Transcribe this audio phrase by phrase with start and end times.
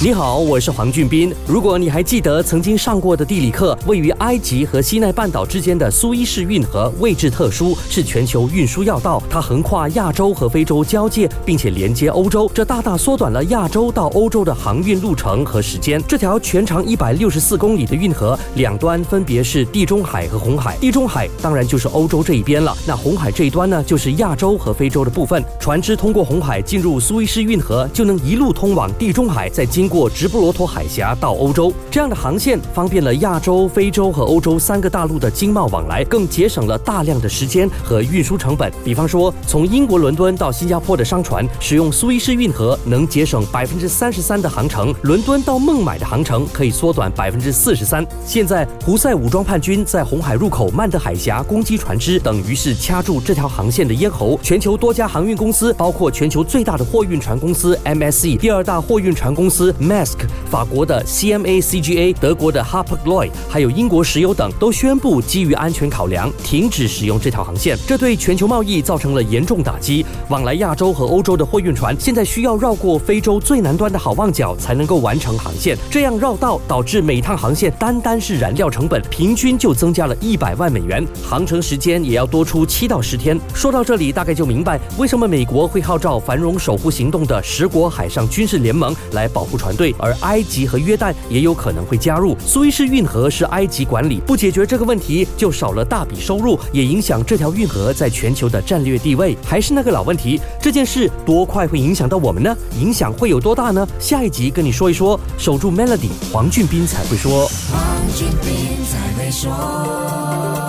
[0.00, 1.34] 你好，我是黄俊斌。
[1.44, 9.20] 如果你还记得曾经上过的地理课，位于埃及和西奈半岛之间的苏伊士运河位置特殊，是全球运输要道。
[9.28, 16.00] 它横跨亚洲和非洲交界，并且连接欧洲，这大大缩短了亚洲到欧洲的航运路程和时间。
[16.06, 20.76] 这条全长一百六十四公里的运河，两端分别是地中海和红海。
[20.76, 25.44] 地中海当然就是欧洲这一边了，那红海这一端呢，就是亚洲和非洲的部分。
[25.58, 38.72] 船只通过红海进入苏伊士运河，就能一路通往地中海，再经过直布罗陀海峡到欧洲，这样的航线方便了亚洲、非洲和欧洲三个大陆的经贸往来，更节省了大量的时间和运输成本。
[38.84, 48.06] 比方说，从英国伦敦到新加坡的商船使用苏伊士运河，能节省百分之三十三的航程；伦敦到孟买的航程可以缩短百分之四十三。
[48.24, 54.38] 现在，胡塞武装叛军在红海入口曼德海峡攻击船只，等于是掐住这条航线的咽喉。
[54.42, 60.18] 全球多家航运公司，包括全球最大的货运船公司 MSC，第二大货运船公司 Mask。
[60.50, 67.76] 法国的 CMA CGA、德国的 Hapag-Lloyd，还有英国石油等，都宣布基于安全考量，停止使用这条航线。
[67.86, 70.04] 这对全球贸易造成了严重打击。
[70.28, 75.76] 往来亚洲和欧洲的货运船，现在需要绕过非洲最南端的好望角才能够完成航线。
[75.90, 83.38] 这样绕道导致每趟航线单单是燃料成本，平均就增加了一百万美元，航程时间也要多出七到十天。
[83.54, 92.34] 说到这里，大概就明白为什么美国会号召繁荣守护行动的十国海上军事联盟来保护船团队，而埃及和约旦也有可能会加入。
[92.40, 99.36] 苏伊士运河是埃及管理，不解决这个问题，就少了大笔收入，也影响这条运河在全球的战略地位。
[99.44, 102.56] 还是那个老问题，这件事多快会影响到我们呢？
[102.80, 103.86] 影响会有多大呢？
[104.00, 105.20] 下一集跟你说一说。
[105.36, 107.46] 守住 Melody，黄俊斌才会说。
[107.70, 110.67] 黄俊斌在会说。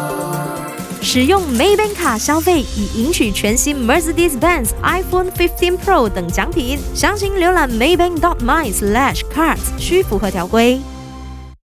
[1.01, 6.77] 使用 Maybank 卡消费，以赢取全新 Mercedes-Benz iPhone 15 Pro 等奖品。
[6.93, 10.79] 详情浏览 maybank.my/cards，需符合条规。